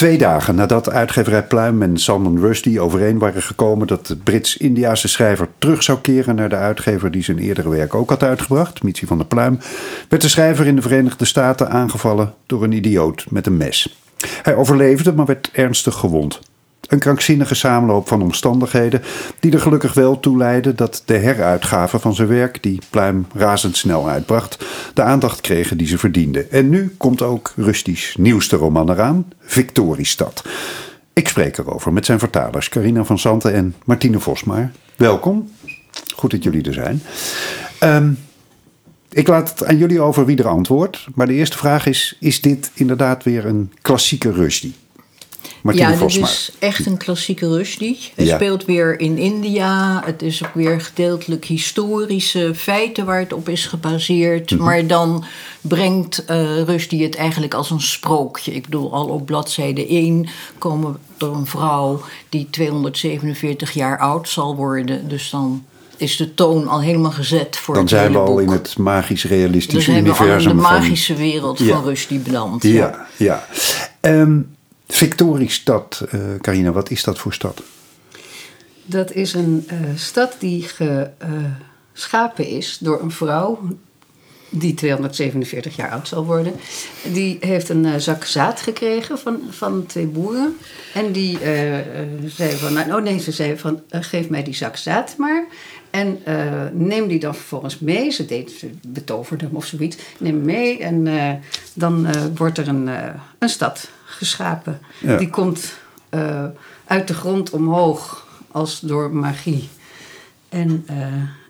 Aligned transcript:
Twee 0.00 0.18
dagen 0.18 0.54
nadat 0.54 0.90
uitgeverij 0.90 1.46
Pluim 1.46 1.82
en 1.82 1.96
Salman 1.96 2.38
Rushdie 2.38 2.80
overeen 2.80 3.18
waren 3.18 3.42
gekomen 3.42 3.86
dat 3.86 4.06
de 4.06 4.16
Brits-Indiaanse 4.16 5.08
schrijver 5.08 5.48
terug 5.58 5.82
zou 5.82 5.98
keren 5.98 6.34
naar 6.34 6.48
de 6.48 6.56
uitgever 6.56 7.10
die 7.10 7.22
zijn 7.22 7.38
eerdere 7.38 7.68
werk 7.68 7.94
ook 7.94 8.10
had 8.10 8.22
uitgebracht, 8.22 8.82
Mitsi 8.82 9.06
van 9.06 9.18
der 9.18 9.26
Pluim, 9.26 9.58
werd 10.08 10.22
de 10.22 10.28
schrijver 10.28 10.66
in 10.66 10.76
de 10.76 10.82
Verenigde 10.82 11.24
Staten 11.24 11.70
aangevallen 11.70 12.34
door 12.46 12.62
een 12.62 12.72
idioot 12.72 13.24
met 13.30 13.46
een 13.46 13.56
mes. 13.56 13.98
Hij 14.42 14.54
overleefde, 14.54 15.12
maar 15.12 15.26
werd 15.26 15.50
ernstig 15.52 15.94
gewond. 15.94 16.40
Een 16.90 16.98
krankzinnige 16.98 17.54
samenloop 17.54 18.08
van 18.08 18.22
omstandigheden 18.22 19.02
die 19.40 19.52
er 19.52 19.60
gelukkig 19.60 19.94
wel 19.94 20.20
toe 20.20 20.36
leidden 20.36 20.76
dat 20.76 21.02
de 21.04 21.16
heruitgave 21.16 21.98
van 21.98 22.14
zijn 22.14 22.28
werk, 22.28 22.62
die 22.62 22.78
Pluim 22.90 23.26
razendsnel 23.34 24.08
uitbracht, 24.08 24.64
de 24.94 25.02
aandacht 25.02 25.40
kregen 25.40 25.76
die 25.76 25.86
ze 25.86 25.98
verdienden. 25.98 26.50
En 26.50 26.68
nu 26.68 26.94
komt 26.96 27.22
ook 27.22 27.52
Rustisch 27.56 28.14
nieuwste 28.18 28.56
roman 28.56 28.90
eraan, 28.90 29.32
Victoriestad. 29.40 30.44
Ik 31.12 31.28
spreek 31.28 31.58
erover 31.58 31.92
met 31.92 32.06
zijn 32.06 32.18
vertalers 32.18 32.68
Carina 32.68 33.04
van 33.04 33.18
Santen 33.18 33.54
en 33.54 33.74
Martine 33.84 34.20
Vosmaar. 34.20 34.72
Welkom. 34.96 35.50
Goed 36.14 36.30
dat 36.30 36.42
jullie 36.42 36.62
er 36.62 36.72
zijn. 36.72 37.02
Um, 37.80 38.18
ik 39.10 39.28
laat 39.28 39.50
het 39.50 39.64
aan 39.64 39.76
jullie 39.76 40.00
over 40.00 40.26
wie 40.26 40.36
er 40.36 40.48
antwoordt. 40.48 41.06
Maar 41.14 41.26
de 41.26 41.34
eerste 41.34 41.56
vraag 41.58 41.86
is: 41.86 42.16
is 42.20 42.40
dit 42.40 42.70
inderdaad 42.74 43.24
weer 43.24 43.46
een 43.46 43.72
klassieke 43.82 44.32
Rushdie? 44.32 44.74
Ja, 45.62 45.90
dit 45.90 46.16
is 46.16 46.52
echt 46.58 46.86
een 46.86 46.96
klassieke 46.96 47.48
Rushdie. 47.48 47.98
Hij 48.14 48.26
speelt 48.26 48.64
weer 48.64 49.00
in 49.00 49.18
India. 49.18 50.02
Het 50.04 50.22
is 50.22 50.44
ook 50.44 50.54
weer 50.54 50.80
gedeeltelijk 50.80 51.44
historische 51.44 52.54
feiten 52.54 53.04
waar 53.04 53.18
het 53.18 53.32
op 53.32 53.48
is 53.48 53.66
gebaseerd. 53.66 54.50
Mhm. 54.50 54.62
Maar 54.62 54.86
dan 54.86 55.24
brengt 55.60 56.24
uh, 56.30 56.62
Rushdie 56.62 57.02
het 57.02 57.16
eigenlijk 57.16 57.54
als 57.54 57.70
een 57.70 57.80
sprookje. 57.80 58.52
Ik 58.52 58.64
bedoel, 58.64 58.92
al 58.92 59.06
op 59.06 59.26
bladzijde 59.26 59.86
1 59.86 60.28
komen 60.58 60.96
door 61.16 61.34
een 61.34 61.46
vrouw 61.46 62.02
die 62.28 62.48
247 62.50 63.72
jaar 63.72 63.98
oud 63.98 64.28
zal 64.28 64.56
worden. 64.56 65.08
Dus 65.08 65.30
dan 65.30 65.64
is 65.96 66.16
de 66.16 66.34
toon 66.34 66.68
al 66.68 66.80
helemaal 66.80 67.10
gezet 67.10 67.56
voor 67.56 67.74
Dan 67.74 67.82
het 67.82 67.92
zijn 67.92 68.12
we 68.12 68.18
al 68.18 68.38
in 68.38 68.48
het 68.48 68.78
magisch-realistische 68.78 69.90
universum. 69.90 70.26
Dan 70.26 70.40
zijn 70.40 70.56
we 70.56 70.66
al 70.66 70.74
in 70.74 70.80
de 70.80 70.86
magische 70.86 71.14
wereld 71.14 71.62
van 71.62 71.84
Rushdie 71.84 72.18
beland. 72.18 72.62
Ja, 72.62 73.06
ja. 73.16 73.46
ja. 74.00 74.10
Um, 74.20 74.58
Victoriestad, 74.90 76.02
uh, 76.14 76.20
Carina, 76.40 76.72
wat 76.72 76.90
is 76.90 77.04
dat 77.04 77.18
voor 77.18 77.32
stad? 77.32 77.62
Dat 78.84 79.12
is 79.12 79.34
een 79.34 79.68
uh, 79.72 79.78
stad 79.94 80.36
die 80.38 80.66
geschapen 81.92 82.46
uh, 82.46 82.56
is 82.56 82.78
door 82.80 83.02
een 83.02 83.10
vrouw 83.10 83.58
die 84.48 84.74
247 84.74 85.76
jaar 85.76 85.90
oud 85.90 86.08
zal 86.08 86.24
worden. 86.24 86.52
Die 87.12 87.36
heeft 87.40 87.68
een 87.68 88.00
zak 88.00 88.24
zaad 88.24 88.60
gekregen 88.60 89.18
van, 89.18 89.40
van 89.50 89.86
twee 89.86 90.06
boeren. 90.06 90.56
En 90.94 91.12
die 91.12 91.38
zei 92.26 92.50
van, 92.56 92.72
nou, 92.72 92.92
oh 92.92 93.02
nee, 93.02 93.18
ze 93.18 93.32
zei 93.32 93.58
van, 93.58 93.82
geef 93.90 94.28
mij 94.28 94.42
die 94.42 94.54
zak 94.54 94.76
zaad 94.76 95.14
maar. 95.16 95.46
En 95.90 96.22
neem 96.72 97.08
die 97.08 97.18
dan 97.18 97.34
vervolgens 97.34 97.78
mee. 97.78 98.10
Ze, 98.10 98.24
deed, 98.24 98.50
ze 98.50 98.70
betoverde 98.86 99.44
hem 99.44 99.56
of 99.56 99.66
zoiets. 99.66 99.96
Neem 100.18 100.44
mee 100.44 100.78
en 100.78 101.08
dan 101.74 102.06
wordt 102.34 102.58
er 102.58 102.68
een, 102.68 102.90
een 103.38 103.48
stad 103.48 103.88
geschapen. 104.10 104.80
Die 105.18 105.30
komt 105.30 105.78
uh, 106.10 106.44
uit 106.84 107.08
de 107.08 107.14
grond 107.14 107.50
omhoog 107.50 108.26
als 108.50 108.80
door 108.80 109.10
magie. 109.10 109.68
En 110.48 110.86
uh, 110.90 111.06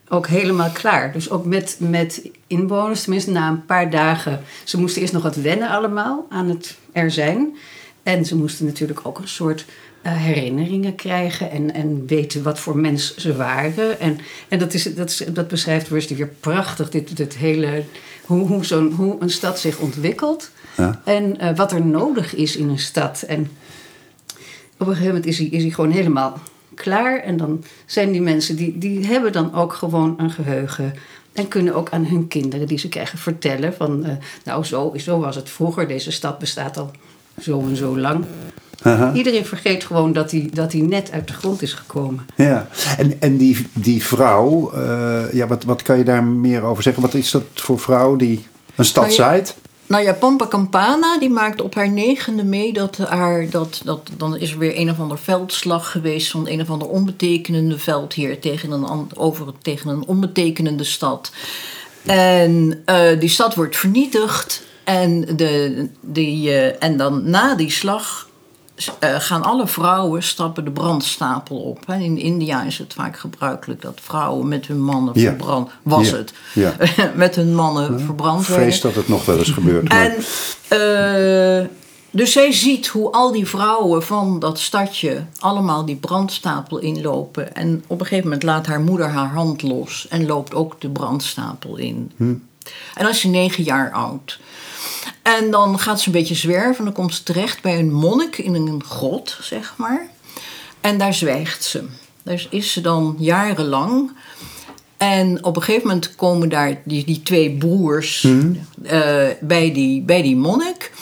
ook 0.08 0.26
helemaal 0.26 0.70
klaar. 0.70 1.12
Dus 1.12 1.30
ook 1.30 1.44
met, 1.44 1.76
met 1.78 2.30
inwoners, 2.46 3.02
tenminste 3.02 3.30
na 3.30 3.48
een 3.48 3.64
paar 3.64 3.90
dagen. 3.90 4.40
Ze 4.64 4.80
moesten 4.80 5.00
eerst 5.00 5.12
nog 5.12 5.22
wat 5.22 5.36
wennen 5.36 5.68
allemaal 5.68 6.26
aan 6.28 6.48
het 6.48 6.78
er 6.92 7.10
zijn. 7.10 7.56
En 8.02 8.24
ze 8.24 8.36
moesten 8.36 8.66
natuurlijk 8.66 9.00
ook 9.02 9.18
een 9.18 9.28
soort 9.28 9.64
uh, 10.02 10.12
herinneringen 10.12 10.94
krijgen 10.94 11.50
en, 11.50 11.74
en 11.74 12.06
weten 12.06 12.42
wat 12.42 12.58
voor 12.58 12.76
mens 12.76 13.16
ze 13.16 13.36
waren. 13.36 14.00
En, 14.00 14.18
en 14.48 14.58
dat, 14.58 14.74
is, 14.74 14.94
dat, 14.94 15.10
is, 15.10 15.24
dat 15.32 15.48
beschrijft 15.48 15.88
Rusty 15.88 16.16
weer 16.16 16.32
prachtig, 16.40 16.90
dit, 16.90 17.16
dit 17.16 17.36
hele, 17.36 17.84
hoe, 18.30 18.46
hoe, 18.46 18.64
zo'n, 18.64 18.92
hoe 18.92 19.16
een 19.20 19.30
stad 19.30 19.58
zich 19.58 19.78
ontwikkelt. 19.78 20.50
Ja. 20.76 21.00
En 21.04 21.36
uh, 21.42 21.56
wat 21.56 21.72
er 21.72 21.86
nodig 21.86 22.34
is 22.34 22.56
in 22.56 22.68
een 22.68 22.78
stad. 22.78 23.22
En 23.22 23.50
op 24.78 24.86
een 24.86 24.86
gegeven 24.86 25.06
moment 25.06 25.26
is 25.26 25.38
hij, 25.38 25.46
is 25.46 25.62
hij 25.62 25.70
gewoon 25.70 25.90
helemaal 25.90 26.38
klaar. 26.74 27.18
En 27.18 27.36
dan 27.36 27.64
zijn 27.86 28.12
die 28.12 28.20
mensen, 28.20 28.56
die, 28.56 28.78
die 28.78 29.06
hebben 29.06 29.32
dan 29.32 29.54
ook 29.54 29.72
gewoon 29.72 30.14
een 30.18 30.30
geheugen. 30.30 30.94
En 31.32 31.48
kunnen 31.48 31.74
ook 31.74 31.90
aan 31.90 32.06
hun 32.06 32.28
kinderen 32.28 32.66
die 32.66 32.78
ze 32.78 32.88
krijgen 32.88 33.18
vertellen 33.18 33.74
van... 33.74 34.06
Uh, 34.06 34.12
nou, 34.44 34.64
zo, 34.64 34.92
zo 34.96 35.18
was 35.18 35.36
het 35.36 35.50
vroeger. 35.50 35.88
Deze 35.88 36.10
stad 36.10 36.38
bestaat 36.38 36.76
al 36.76 36.90
zo 37.40 37.60
en 37.60 37.76
zo 37.76 37.98
lang. 37.98 38.24
Iedereen 39.14 39.46
vergeet 39.46 39.84
gewoon 39.84 40.12
dat 40.12 40.30
hij, 40.30 40.50
dat 40.52 40.72
hij 40.72 40.80
net 40.80 41.10
uit 41.10 41.26
de 41.26 41.32
grond 41.32 41.62
is 41.62 41.72
gekomen. 41.72 42.26
Ja, 42.36 42.68
en, 42.98 43.20
en 43.20 43.36
die, 43.36 43.66
die 43.72 44.04
vrouw, 44.04 44.72
uh, 44.74 45.32
ja, 45.32 45.46
wat, 45.46 45.64
wat 45.64 45.82
kan 45.82 45.98
je 45.98 46.04
daar 46.04 46.24
meer 46.24 46.62
over 46.62 46.82
zeggen? 46.82 47.02
Wat 47.02 47.14
is 47.14 47.30
dat 47.30 47.42
voor 47.54 47.78
vrouw 47.78 48.16
die 48.16 48.46
een 48.74 48.84
stad 48.84 49.04
nou 49.04 49.14
zaait? 49.14 49.56
Nou 49.86 50.04
ja, 50.04 50.12
Pampa 50.12 50.46
Campana 50.46 51.18
die 51.18 51.30
maakt 51.30 51.60
op 51.60 51.74
haar 51.74 51.90
negende 51.90 52.44
mee 52.44 52.72
dat 52.72 52.96
haar. 52.96 53.50
Dat, 53.50 53.80
dat, 53.84 54.10
dan 54.16 54.36
is 54.36 54.52
er 54.52 54.58
weer 54.58 54.78
een 54.78 54.90
of 54.90 55.00
ander 55.00 55.18
veldslag 55.18 55.90
geweest 55.90 56.30
van 56.30 56.48
een 56.48 56.60
of 56.60 56.70
ander 56.70 56.88
onbetekenende 56.88 57.78
veldheer 57.78 58.40
tegen 58.40 58.70
een, 58.70 59.16
over, 59.16 59.46
tegen 59.62 59.90
een 59.90 60.06
onbetekenende 60.06 60.84
stad. 60.84 61.32
En 62.06 62.82
uh, 62.86 63.20
die 63.20 63.28
stad 63.28 63.54
wordt 63.54 63.76
vernietigd. 63.76 64.62
En, 64.84 65.36
de, 65.36 65.88
die, 66.00 66.48
uh, 66.48 66.82
en 66.82 66.96
dan 66.96 67.30
na 67.30 67.54
die 67.54 67.70
slag 67.70 68.28
gaan 69.00 69.42
alle 69.42 69.66
vrouwen 69.66 70.22
stappen 70.22 70.64
de 70.64 70.70
brandstapel 70.70 71.56
op. 71.56 71.78
In 71.88 72.18
India 72.18 72.62
is 72.62 72.78
het 72.78 72.92
vaak 72.92 73.18
gebruikelijk 73.18 73.82
dat 73.82 74.00
vrouwen 74.02 74.48
met 74.48 74.66
hun 74.66 74.82
mannen 74.82 75.20
ja. 75.20 75.28
verbrand... 75.28 75.70
Was 75.82 76.10
ja. 76.10 76.16
het. 76.16 76.32
Ja. 76.54 76.76
met 77.14 77.34
hun 77.34 77.54
mannen 77.54 78.00
verbrand 78.00 78.46
werden. 78.46 78.66
Vrees 78.66 78.80
dat 78.80 78.94
het 78.94 79.08
nog 79.08 79.24
wel 79.24 79.38
eens 79.38 79.50
gebeurt. 79.50 79.88
En, 79.88 80.14
uh, 81.62 81.68
dus 82.10 82.32
zij 82.32 82.52
ziet 82.52 82.86
hoe 82.86 83.10
al 83.10 83.32
die 83.32 83.46
vrouwen 83.46 84.02
van 84.02 84.38
dat 84.38 84.58
stadje 84.58 85.24
allemaal 85.38 85.84
die 85.84 85.96
brandstapel 85.96 86.78
inlopen. 86.78 87.54
En 87.54 87.84
op 87.86 88.00
een 88.00 88.06
gegeven 88.06 88.24
moment 88.24 88.42
laat 88.42 88.66
haar 88.66 88.80
moeder 88.80 89.08
haar 89.08 89.32
hand 89.32 89.62
los 89.62 90.06
en 90.08 90.26
loopt 90.26 90.54
ook 90.54 90.80
de 90.80 90.90
brandstapel 90.90 91.76
in. 91.76 92.12
Hm. 92.16 92.34
En 92.94 93.02
dan 93.02 93.08
is 93.08 93.20
ze 93.20 93.28
negen 93.28 93.64
jaar 93.64 93.90
oud. 93.90 94.38
En 95.22 95.50
dan 95.50 95.78
gaat 95.78 96.00
ze 96.00 96.06
een 96.06 96.12
beetje 96.12 96.34
zwerven. 96.34 96.84
Dan 96.84 96.94
komt 96.94 97.14
ze 97.14 97.22
terecht 97.22 97.62
bij 97.62 97.78
een 97.78 97.92
monnik 97.92 98.38
in 98.38 98.54
een 98.54 98.84
grot, 98.84 99.38
zeg 99.40 99.74
maar. 99.76 100.08
En 100.80 100.98
daar 100.98 101.14
zwijgt 101.14 101.64
ze. 101.64 101.84
Daar 102.22 102.46
is 102.50 102.72
ze 102.72 102.80
dan 102.80 103.16
jarenlang. 103.18 104.12
En 104.96 105.44
op 105.44 105.56
een 105.56 105.62
gegeven 105.62 105.88
moment 105.88 106.16
komen 106.16 106.48
daar 106.48 106.80
die, 106.84 107.04
die 107.04 107.22
twee 107.22 107.56
broers 107.56 108.22
uh, 108.22 108.58
bij, 109.40 109.72
die, 109.72 110.02
bij 110.02 110.22
die 110.22 110.36
monnik. 110.36 110.92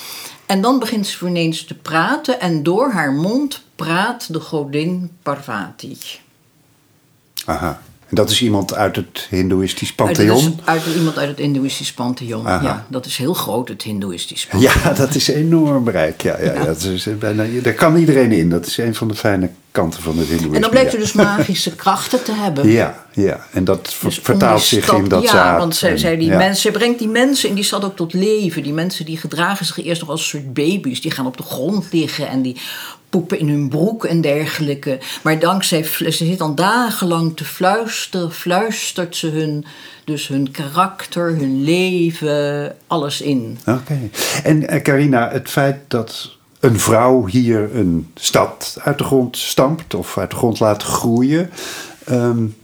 En 0.47 0.61
dan 0.61 0.79
begint 0.79 1.07
ze 1.07 1.27
ineens 1.27 1.65
te 1.65 1.75
praten. 1.75 2.41
En 2.41 2.63
door 2.63 2.91
haar 2.91 3.13
mond 3.13 3.63
praat 3.77 4.33
de 4.33 4.41
godin 4.41 5.11
Parvati. 5.23 5.99
Aha. 7.45 7.83
En 8.09 8.15
dat 8.15 8.31
is 8.31 8.43
iemand 8.43 8.75
uit 8.75 8.97
het 8.97 9.27
Hindoeïstisch 9.31 9.93
pantheon? 9.93 10.61
Uit, 10.65 10.85
uit, 10.87 10.97
iemand 10.97 11.19
uit 11.19 11.29
het 11.29 11.39
Hindoeïstisch 11.39 11.93
pantheon, 11.93 12.43
ja. 12.43 12.87
Dat 12.89 13.07
is 13.07 13.17
heel 13.17 13.35
groot, 13.35 13.69
het 13.69 13.83
Hindoeïstisch 13.83 14.47
pantheon. 14.47 14.75
Ja, 14.85 14.93
dat 15.05 15.15
is 15.15 15.29
enorm 15.29 15.85
bereik. 15.85 16.23
Ja, 16.23 16.39
ja, 16.41 16.53
ja. 16.53 16.65
Dat 16.65 16.83
is 16.83 17.09
bijna, 17.19 17.45
daar 17.63 17.73
kan 17.73 17.97
iedereen 17.97 18.33
in. 18.33 18.51
Dat 18.51 18.67
is 18.67 18.79
een 18.79 18.95
van 18.95 19.09
de 19.09 19.15
fijne 19.15 19.51
kanten 19.81 20.03
van 20.03 20.19
het 20.19 20.29
Hindoeïsme. 20.29 20.55
En 20.55 20.61
dan 20.61 20.71
blijkt 20.71 20.91
ze 20.91 20.99
dus 20.99 21.13
magische 21.13 21.75
krachten 21.75 22.25
te 22.25 22.33
hebben. 22.33 22.71
Ja, 22.71 23.05
ja. 23.13 23.47
en 23.53 23.65
dat 23.65 23.97
dus 24.03 24.19
vertaalt 24.23 24.63
zich 24.63 24.93
in 24.93 25.09
dat 25.09 25.23
ja, 25.23 25.29
zaad. 25.29 25.45
Ja, 25.45 25.59
want 25.59 25.77
zij, 25.77 25.97
zij 25.97 26.17
die 26.17 26.31
mensen, 26.31 26.73
brengt 26.73 26.99
die 26.99 27.09
mensen 27.09 27.49
in 27.49 27.55
die 27.55 27.65
stad 27.65 27.85
ook 27.85 27.97
tot 27.97 28.13
leven. 28.13 28.63
Die 28.63 28.73
mensen 28.73 29.05
die 29.05 29.17
gedragen 29.17 29.67
zich 29.67 29.85
eerst 29.85 30.01
nog 30.01 30.11
als 30.11 30.21
een 30.21 30.27
soort 30.27 30.55
baby's. 30.55 31.01
Die 31.01 31.11
gaan 31.11 31.27
op 31.27 31.37
de 31.37 31.43
grond 31.43 31.93
liggen 31.93 32.29
en 32.29 32.43
die 32.43 32.57
poepen 33.11 33.39
in 33.39 33.49
hun 33.49 33.69
broek 33.69 34.05
en 34.05 34.21
dergelijke. 34.21 34.99
Maar 35.23 35.39
dankzij, 35.39 35.83
ze 35.85 36.11
zit 36.11 36.39
dan 36.39 36.55
dagenlang 36.55 37.37
te 37.37 37.45
fluisteren, 37.45 38.33
fluistert 38.33 39.17
ze 39.17 39.27
hun, 39.27 39.65
dus 40.05 40.29
hun 40.29 40.51
karakter, 40.51 41.27
hun 41.27 41.65
leven, 41.65 42.77
alles 42.87 43.21
in. 43.21 43.59
Oké. 43.67 43.99
En 44.43 44.75
uh, 44.75 44.83
Carina, 44.83 45.31
het 45.31 45.49
feit 45.49 45.77
dat 45.89 46.38
een 46.61 46.81
vrouw 46.81 47.27
hier 47.27 47.77
een 47.77 48.11
stad 48.15 48.77
uit 48.81 48.99
de 48.99 49.05
grond 49.05 49.37
stampt 49.37 49.95
of 49.95 50.19
uit 50.19 50.31
de 50.31 50.37
grond 50.37 50.61
laat 50.61 50.83
groeien. 50.83 51.51
Um, 52.11 52.57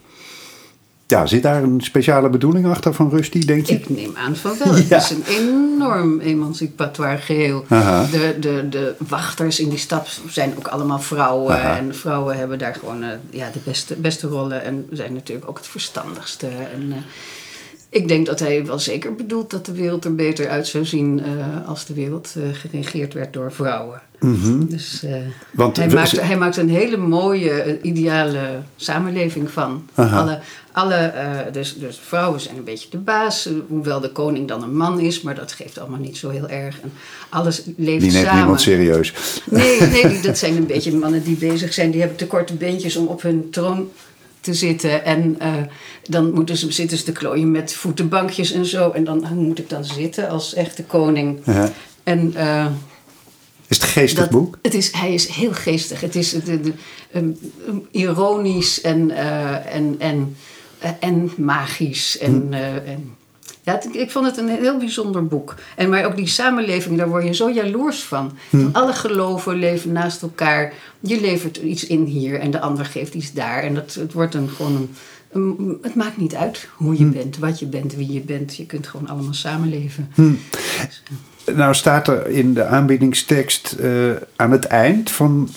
ja, 1.06 1.26
zit 1.26 1.42
daar 1.42 1.62
een 1.62 1.80
speciale 1.80 2.28
bedoeling 2.28 2.66
achter 2.66 2.94
van 2.94 3.10
Rusty, 3.10 3.44
denk 3.44 3.66
je? 3.66 3.74
Ik 3.74 3.88
neem 3.88 4.16
aan 4.16 4.36
van 4.36 4.58
wel. 4.58 4.74
Het 4.74 4.90
is 5.02 5.10
een 5.10 5.24
enorm 5.28 6.20
emancipatoire 6.20 7.18
geheel. 7.18 7.64
De, 7.68 8.36
de, 8.40 8.68
de 8.68 8.94
wachters 9.08 9.60
in 9.60 9.68
die 9.68 9.78
stad 9.78 10.20
zijn 10.28 10.54
ook 10.56 10.68
allemaal 10.68 11.00
vrouwen. 11.00 11.62
En 11.62 11.94
vrouwen 11.94 12.36
hebben 12.36 12.58
daar 12.58 12.74
gewoon 12.74 13.02
uh, 13.02 13.08
ja, 13.30 13.50
de 13.52 13.58
beste, 13.64 13.94
beste 13.94 14.26
rollen. 14.26 14.64
En 14.64 14.86
zijn 14.90 15.12
natuurlijk 15.12 15.48
ook 15.48 15.56
het 15.56 15.66
verstandigste. 15.66 16.46
En, 16.46 16.82
uh, 16.82 16.94
Ik 17.94 18.08
denk 18.08 18.26
dat 18.26 18.38
hij 18.40 18.66
wel 18.66 18.78
zeker 18.78 19.14
bedoelt 19.14 19.50
dat 19.50 19.66
de 19.66 19.72
wereld 19.72 20.04
er 20.04 20.14
beter 20.14 20.48
uit 20.48 20.66
zou 20.66 20.84
zien 20.84 21.22
eh, 21.24 21.68
als 21.68 21.86
de 21.86 21.94
wereld 21.94 22.34
eh, 22.36 22.42
geregeerd 22.52 23.14
werd 23.14 23.32
door 23.32 23.52
vrouwen. 23.52 24.02
Dus 24.68 25.02
eh, 25.04 25.14
Want 25.52 25.76
hij, 25.76 25.88
we- 25.88 25.94
maakt, 25.94 26.20
hij 26.20 26.36
maakt 26.36 26.56
een 26.56 26.68
hele 26.68 26.96
mooie, 26.96 27.78
ideale 27.82 28.38
samenleving 28.76 29.50
van. 29.50 29.86
Aha. 29.94 30.20
Alle, 30.20 30.38
alle, 30.72 31.12
dus, 31.52 31.76
dus 31.78 32.00
vrouwen 32.04 32.40
zijn 32.40 32.56
een 32.56 32.64
beetje 32.64 32.88
de 32.90 32.98
baas, 32.98 33.48
hoewel 33.68 34.00
de 34.00 34.10
koning 34.12 34.48
dan 34.48 34.62
een 34.62 34.76
man 34.76 35.00
is, 35.00 35.20
maar 35.22 35.34
dat 35.34 35.52
geeft 35.52 35.78
allemaal 35.78 35.98
niet 36.00 36.16
zo 36.16 36.28
heel 36.30 36.48
erg. 36.48 36.80
En 36.80 36.92
alles 37.28 37.62
leeft 37.76 38.00
Die 38.02 38.10
neemt 38.12 38.24
samen. 38.24 38.36
niemand 38.36 38.60
serieus. 38.60 39.12
Nee, 39.50 39.80
nee 39.80 40.20
dat 40.20 40.38
zijn 40.38 40.56
een 40.56 40.66
beetje 40.66 40.96
mannen 40.96 41.22
die 41.22 41.36
bezig 41.36 41.72
zijn. 41.72 41.90
Die 41.90 42.00
hebben 42.00 42.18
te 42.18 42.26
korte 42.26 42.54
beentjes 42.54 42.96
om 42.96 43.06
op 43.06 43.22
hun 43.22 43.50
troon 43.50 43.88
te 44.44 44.54
zitten. 44.54 45.04
En 45.04 45.36
eh, 45.38 45.52
dan 46.02 46.32
moeten 46.32 46.56
ze, 46.56 46.72
zitten 46.72 46.98
ze 46.98 47.04
te 47.04 47.12
klooien 47.12 47.50
met 47.50 47.74
voetenbankjes 47.74 48.52
en 48.52 48.66
zo. 48.66 48.90
En 48.90 49.04
dan 49.04 49.26
hoe 49.26 49.44
moet 49.44 49.58
ik 49.58 49.68
dan 49.68 49.84
zitten 49.84 50.28
als 50.28 50.54
echte 50.54 50.84
koning. 50.84 51.40
Ja. 51.44 51.72
En 52.02 52.32
eh, 52.36 52.66
Is 53.68 53.76
het 53.76 53.82
een 53.82 53.88
geestig 53.92 54.18
dat, 54.18 54.30
boek? 54.30 54.58
Het 54.62 54.74
is, 54.74 54.92
hij 54.92 55.14
is 55.14 55.26
heel 55.28 55.52
geestig. 55.52 56.00
Het 56.00 56.16
is 56.16 56.30
de, 56.30 56.60
de, 56.60 56.72
um, 57.14 57.38
um, 57.68 57.86
ironisch 57.90 58.80
en, 58.80 59.10
eh, 59.10 59.74
en, 59.74 59.94
en, 59.98 60.36
en 61.00 61.32
magisch. 61.36 62.18
En, 62.18 62.46
Hm. 62.48 62.52
en, 62.86 63.16
ja, 63.64 63.82
ik 63.92 64.10
vond 64.10 64.26
het 64.26 64.36
een 64.36 64.48
heel 64.48 64.78
bijzonder 64.78 65.26
boek. 65.26 65.54
En 65.76 65.88
maar 65.88 66.04
ook 66.04 66.16
die 66.16 66.26
samenleving, 66.26 66.98
daar 66.98 67.08
word 67.08 67.24
je 67.24 67.34
zo 67.34 67.50
jaloers 67.50 68.02
van. 68.02 68.32
Hm. 68.50 68.68
Alle 68.72 68.92
geloven 68.92 69.54
leven 69.56 69.92
naast 69.92 70.22
elkaar. 70.22 70.72
Je 71.00 71.20
levert 71.20 71.56
iets 71.56 71.86
in 71.86 72.04
hier 72.04 72.40
en 72.40 72.50
de 72.50 72.60
ander 72.60 72.84
geeft 72.84 73.14
iets 73.14 73.32
daar. 73.32 73.62
En 73.62 73.74
dat, 73.74 73.94
het 73.94 74.12
wordt 74.12 74.34
een, 74.34 74.48
gewoon 74.48 74.76
een, 74.76 74.94
een- 75.58 75.78
Het 75.82 75.94
maakt 75.94 76.16
niet 76.16 76.34
uit 76.34 76.68
hoe 76.74 76.94
Hm. 76.96 77.02
je 77.02 77.08
bent, 77.08 77.38
wat 77.38 77.58
je 77.58 77.66
bent, 77.66 77.94
wie 77.94 78.12
je 78.12 78.20
bent. 78.20 78.56
Je 78.56 78.66
kunt 78.66 78.86
gewoon 78.86 79.08
allemaal 79.08 79.34
samenleven. 79.34 80.10
Hm. 80.14 80.32
Nou 81.52 81.74
staat 81.74 82.08
er 82.08 82.26
in 82.26 82.54
de 82.54 82.64
aanbiedingstekst 82.64 83.72
eh, 83.72 83.90
aan 84.36 84.50
het 84.50 84.64
eind 84.64 85.10
van 85.10 85.48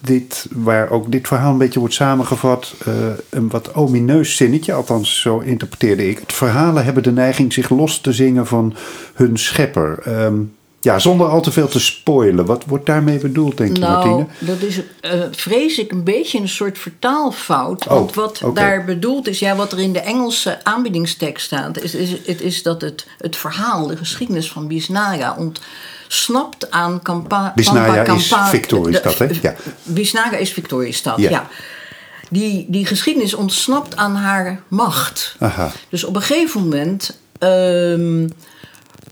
dit, 0.00 0.46
waar 0.52 0.90
ook 0.90 1.12
dit 1.12 1.26
verhaal 1.26 1.52
een 1.52 1.58
beetje 1.58 1.78
wordt 1.78 1.94
samengevat, 1.94 2.74
eh, 2.86 2.92
een 3.30 3.48
wat 3.48 3.74
omineus 3.74 4.36
zinnetje, 4.36 4.72
althans 4.72 5.20
zo 5.20 5.38
interpreteerde 5.38 6.08
ik 6.08 6.18
het. 6.18 6.32
Verhalen 6.32 6.84
hebben 6.84 7.02
de 7.02 7.12
neiging 7.12 7.52
zich 7.52 7.70
los 7.70 8.00
te 8.00 8.12
zingen 8.12 8.46
van 8.46 8.74
hun 9.14 9.38
schepper. 9.38 9.98
Ehm, 10.04 10.34
ja, 10.84 10.98
zonder 10.98 11.26
al 11.26 11.40
te 11.40 11.52
veel 11.52 11.68
te 11.68 11.80
spoilen. 11.80 12.46
Wat 12.46 12.64
wordt 12.66 12.86
daarmee 12.86 13.18
bedoeld, 13.18 13.56
denk 13.56 13.76
je, 13.76 13.82
Nou, 13.82 13.92
Martine? 14.08 14.26
dat 14.52 14.60
is, 14.68 14.80
eh, 15.00 15.20
vrees 15.30 15.78
ik, 15.78 15.90
een 15.92 16.04
beetje 16.04 16.38
een 16.38 16.48
soort 16.48 16.78
vertaalfout. 16.78 17.86
Oh, 17.88 17.92
Want 17.94 18.14
wat 18.14 18.42
daar 18.54 18.84
bedoeld 18.84 19.28
is, 19.28 19.38
ja, 19.38 19.56
wat 19.56 19.72
er 19.72 19.80
in 19.80 19.92
de 19.92 20.00
Engelse 20.00 20.64
aanbiedingstekst 20.64 21.46
staat, 21.46 21.80
is, 21.80 21.94
is, 21.94 22.10
het 22.26 22.40
is 22.40 22.62
dat 22.62 22.80
het, 22.80 23.06
het 23.18 23.36
verhaal, 23.36 23.86
de 23.86 23.96
geschiedenis 23.96 24.50
van 24.50 24.66
Bisnaga 24.68 25.36
ontsnapt 25.38 26.70
aan 26.70 27.02
Kampa. 27.02 27.52
Bisnaga 27.54 28.02
is 28.14 28.34
Victoriestad, 28.48 29.18
hè? 29.18 29.26
Ja. 29.42 29.54
Bisnaga 29.82 30.36
is 30.36 30.52
Victoriestad, 30.52 31.18
Ja. 31.18 31.30
ja. 31.30 31.48
Die, 32.30 32.66
die 32.68 32.86
geschiedenis 32.86 33.34
ontsnapt 33.34 33.96
aan 33.96 34.14
haar 34.16 34.62
macht. 34.68 35.36
Aha. 35.38 35.72
Dus 35.88 36.04
op 36.04 36.16
een 36.16 36.22
gegeven 36.22 36.60
moment 36.60 37.18
ehm, 37.38 38.26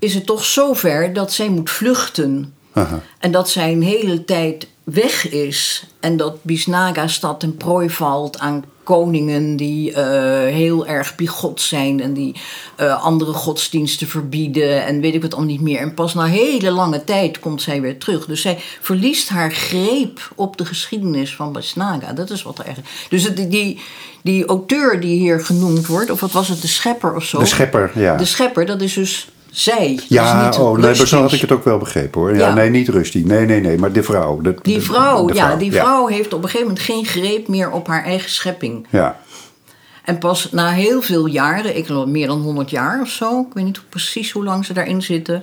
is 0.02 0.14
het 0.14 0.26
toch 0.26 0.44
zover 0.44 1.12
dat 1.12 1.32
zij 1.32 1.48
moet 1.48 1.70
vluchten. 1.70 2.54
Aha. 2.72 3.00
En 3.18 3.32
dat 3.32 3.50
zij 3.50 3.72
een 3.72 3.82
hele 3.82 4.24
tijd 4.24 4.68
weg 4.84 5.30
is. 5.30 5.86
En 6.00 6.16
dat 6.16 6.42
Bisnaga 6.42 7.06
stad 7.06 7.40
ten 7.40 7.56
prooi 7.56 7.90
valt 7.90 8.38
aan 8.38 8.64
koningen 8.82 9.56
die 9.56 9.92
eh, 9.92 10.54
heel 10.54 10.86
erg 10.86 11.14
bigot 11.14 11.60
zijn. 11.60 12.00
En 12.00 12.12
die 12.12 12.34
eh, 12.76 13.02
andere 13.02 13.32
godsdiensten 13.32 14.06
verbieden. 14.06 14.84
En 14.84 15.00
weet 15.00 15.14
ik 15.14 15.22
wat 15.22 15.34
al 15.34 15.42
niet 15.42 15.60
meer. 15.60 15.78
En 15.78 15.94
pas 15.94 16.14
na 16.14 16.24
hele 16.24 16.70
lange 16.70 17.04
tijd 17.04 17.38
komt 17.38 17.62
zij 17.62 17.80
weer 17.80 17.98
terug. 17.98 18.26
Dus 18.26 18.40
zij 18.40 18.58
verliest 18.80 19.28
haar 19.28 19.52
greep 19.52 20.32
op 20.34 20.56
de 20.56 20.64
geschiedenis 20.64 21.34
van 21.34 21.52
Bisnaga. 21.52 22.12
Dat 22.12 22.30
is 22.30 22.42
wat 22.42 22.58
er 22.58 22.64
echt... 22.64 22.80
Dus 23.08 23.24
het, 23.24 23.50
die, 23.50 23.80
die 24.22 24.46
auteur 24.46 25.00
die 25.00 25.18
hier 25.18 25.40
genoemd 25.40 25.86
wordt. 25.86 26.10
Of 26.10 26.20
wat 26.20 26.32
was 26.32 26.48
het? 26.48 26.60
De 26.60 26.68
schepper 26.68 27.14
of 27.14 27.24
zo. 27.24 27.38
De 27.38 27.46
schepper, 27.46 27.90
ja. 27.94 28.16
De 28.16 28.24
schepper, 28.24 28.66
dat 28.66 28.80
is 28.80 28.94
dus 28.94 29.28
zij. 29.52 30.00
Ja, 30.08 30.44
niet 30.46 30.56
oh, 30.58 30.78
nee, 30.78 31.06
zo 31.06 31.20
had 31.20 31.32
ik 31.32 31.40
het 31.40 31.52
ook 31.52 31.64
wel 31.64 31.78
begrepen 31.78 32.20
hoor. 32.20 32.30
Ja, 32.36 32.38
Ja. 32.48 32.54
nee, 32.54 32.70
niet 32.70 32.88
Rusty. 32.88 33.22
Nee, 33.26 33.46
nee, 33.46 33.60
nee, 33.60 33.78
maar 33.78 33.92
de 33.92 34.02
vrouw. 34.02 34.40
De, 34.40 34.54
Die 34.62 34.74
de- 34.74 34.80
vrouw, 34.80 35.32
ja, 35.34 35.56
die 35.56 35.72
vrouw 35.72 36.06
heeft 36.06 36.32
op 36.32 36.42
een 36.42 36.48
gegeven 36.48 36.66
moment 36.66 36.84
geen 36.84 37.04
greep 37.06 37.48
meer 37.48 37.70
op 37.70 37.86
haar 37.86 38.04
eigen 38.04 38.30
schepping. 38.30 38.86
Ja. 38.90 39.20
En 40.04 40.18
pas 40.18 40.48
na 40.50 40.70
heel 40.70 41.02
veel 41.02 41.26
jaren, 41.26 41.76
ik 41.76 41.86
geloof 41.86 42.06
meer 42.06 42.26
dan 42.26 42.40
100 42.40 42.70
jaar 42.70 43.00
of 43.00 43.08
zo, 43.08 43.40
ik 43.40 43.54
weet 43.54 43.64
niet 43.64 43.80
precies 43.88 44.30
hoe 44.32 44.44
lang 44.44 44.64
ze 44.64 44.72
daarin 44.72 45.02
zitten, 45.02 45.42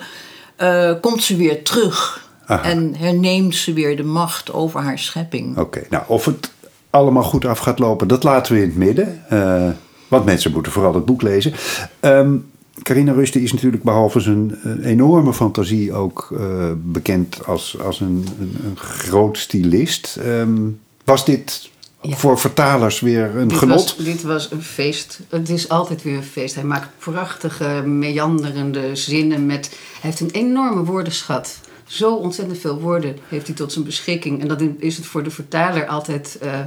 eh, 0.56 0.92
komt 1.02 1.24
ze 1.24 1.36
weer 1.36 1.64
terug. 1.64 2.28
Aha. 2.46 2.64
En 2.64 2.96
herneemt 2.98 3.56
ze 3.56 3.74
weer 3.74 3.98
de 3.98 4.04
macht 4.04 4.54
over 4.54 4.80
haar 4.82 5.00
schepping. 5.00 5.58
Oké, 5.58 5.82
nou 5.90 6.04
of 6.08 6.26
het 6.26 6.52
allemaal 6.90 7.24
goed 7.24 7.46
af 7.46 7.60
gaat 7.60 7.80
lopen, 7.80 8.08
dat 8.08 8.24
laten 8.24 8.54
we 8.54 8.62
in 8.62 8.68
het 8.68 8.78
midden. 8.78 9.24
Eh, 9.30 9.70
want 10.08 10.26
mensen 10.26 10.52
moeten 10.52 10.72
vooral 10.72 10.94
het 10.94 11.06
boek 11.06 11.22
lezen. 11.22 11.54
Ehm 12.00 12.36
Carina 12.84 13.12
Rusty 13.12 13.38
is 13.40 13.54
natuurlijk 13.54 13.84
behalve 13.84 14.20
zijn 14.20 14.56
eh, 14.64 14.86
enorme 14.92 15.34
fantasie 15.34 15.94
ook 15.94 16.30
eh, 16.40 16.72
bekend 16.78 17.46
als, 17.46 17.80
als 17.80 18.00
een, 18.00 18.26
een, 18.40 18.56
een 18.66 18.78
groot 18.78 19.38
stylist. 19.38 20.18
Ehm, 20.24 20.58
was 21.04 21.26
dit 21.26 21.70
Ja. 22.02 22.16
voor 22.16 22.40
vertalers 22.40 23.00
weer 23.00 23.36
een 23.36 23.48
Dit 23.48 23.58
genot? 23.58 23.76
was, 23.96 24.06
dit 24.06 24.22
was 24.22 24.52
een 24.52 24.62
feest. 24.64 25.20
Het 25.30 25.50
is 25.50 25.70
altijd 25.70 26.04
weer 26.04 26.16
een 26.16 26.24
feest. 26.24 26.56
Hij 26.56 26.64
maakt 26.64 26.90
prachtige, 26.98 27.84
meanderende 27.86 28.96
zinnen. 28.96 29.46
Met, 29.46 29.70
hij 29.70 30.10
heeft 30.10 30.20
een 30.20 30.32
enorme 30.32 30.84
woordenschat. 30.84 31.60
Zo 31.86 32.14
ontzettend 32.16 32.58
veel 32.60 32.80
woorden 32.80 33.18
heeft 33.28 33.48
hij 33.48 33.56
tot 33.56 33.72
zijn 33.72 33.86
beschikking. 33.86 34.42
En 34.42 34.48
dat 34.48 34.62
is 34.78 34.98
het 34.98 35.06
voor 35.06 35.24
de 35.24 35.32
vertaler 35.32 35.86
altijd 35.88 36.38
eh, 36.42 36.60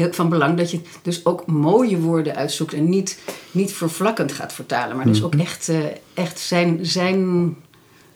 heel 0.00 0.12
van 0.12 0.28
belang. 0.28 0.56
Dat 0.58 0.70
je 0.70 0.80
dus 1.02 1.24
ook 1.26 1.46
mooie 1.46 1.98
woorden 1.98 2.34
uitzoekt. 2.36 2.72
En 2.72 2.88
niet, 2.88 3.18
niet 3.50 3.72
vervlakkend 3.72 4.32
gaat 4.32 4.52
vertalen. 4.52 4.96
Maar 4.96 5.06
dus 5.06 5.22
ook 5.22 5.34
echt, 5.34 5.68
eh, 5.68 5.76
echt 6.14 6.38
zijn, 6.38 6.78
zijn 6.86 7.54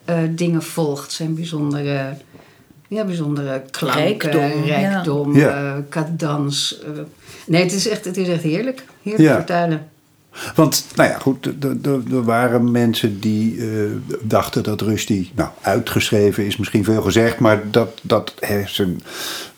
eh, 0.05 0.19
dingen 0.31 0.63
volgt. 0.63 1.13
Zijn 1.13 1.35
bijzondere... 1.35 2.17
Ja, 2.89 3.05
bijzondere 3.05 3.63
klanken, 3.71 4.03
Rijkdom, 4.03 4.65
rijkdom, 4.65 5.37
ja. 5.37 5.75
eh, 5.77 5.83
cadans. 5.89 6.79
eh. 6.83 6.89
nee, 7.47 7.63
het 7.63 7.73
is 7.73 7.89
echt 7.89 8.05
het 8.05 8.17
is 8.17 8.29
echt 8.29 8.43
heerlijk. 8.43 8.85
Heerlijk 9.03 9.29
Ja. 9.29 9.35
vertalen. 9.35 9.89
Want, 10.55 10.87
nou 10.95 11.11
ja, 11.11 11.19
goed, 11.19 11.47
er- 11.83 12.25
waren 12.25 12.71
mensen 12.71 13.21
die 13.21 13.59
eh, 13.61 13.67
dachten 14.23 14.63
dat 14.63 14.81
Rusty, 14.81 15.29
nou, 15.35 15.49
uitgeschreven 15.61 16.47
is 16.47 16.57
misschien 16.57 16.85
veel 16.85 17.03
gezegd, 17.03 17.39
maar 17.39 17.63
dat, 17.71 17.99
dat 18.03 18.35
zijn 18.67 19.03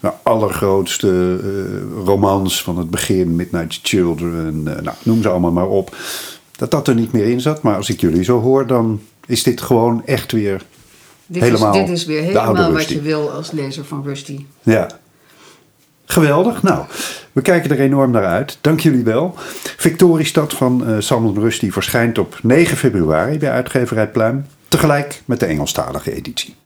nou, 0.00 0.14
allergrootste 0.22 1.38
eh, 1.42 2.04
romans 2.04 2.62
van 2.62 2.78
het 2.78 2.90
begin, 2.90 3.36
Midnight 3.36 3.78
Children, 3.82 4.62
eh, 4.76 4.82
nou, 4.82 4.96
noem 5.02 5.22
ze 5.22 5.28
allemaal 5.28 5.52
maar 5.52 5.68
op, 5.68 5.96
dat 6.56 6.70
dat 6.70 6.88
er 6.88 6.94
niet 6.94 7.12
meer 7.12 7.24
in 7.26 7.40
zat. 7.40 7.62
Maar 7.62 7.76
als 7.76 7.88
ik 7.90 8.00
jullie 8.00 8.24
zo 8.24 8.40
hoor, 8.40 8.66
dan 8.66 9.00
is 9.26 9.42
dit 9.42 9.60
gewoon 9.60 10.02
echt 10.06 10.32
weer 10.32 10.62
Dit, 11.26 11.42
helemaal 11.42 11.74
is, 11.74 11.80
dit 11.80 11.88
is 11.96 12.04
weer 12.04 12.22
helemaal 12.22 12.72
wat 12.72 12.88
je 12.88 13.00
wil 13.00 13.30
als 13.30 13.50
lezer 13.50 13.84
van 13.84 14.02
Rusty. 14.04 14.44
Ja. 14.62 14.88
Geweldig. 16.06 16.62
Nou, 16.62 16.84
we 17.32 17.42
kijken 17.42 17.70
er 17.70 17.80
enorm 17.80 18.10
naar 18.10 18.26
uit. 18.26 18.58
Dank 18.60 18.80
jullie 18.80 19.04
wel. 19.04 19.34
Victoriestad 19.76 20.54
van 20.54 20.86
eh 20.86 20.96
Salman 20.98 21.38
Rushdie 21.38 21.72
verschijnt 21.72 22.18
op 22.18 22.38
9 22.42 22.76
februari 22.76 23.38
bij 23.38 23.50
uitgeverij 23.50 24.08
Pluim. 24.08 24.46
Tegelijk 24.68 25.22
met 25.24 25.40
de 25.40 25.46
Engelstalige 25.46 26.12
editie. 26.12 26.56